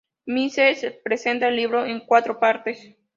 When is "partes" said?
2.39-2.95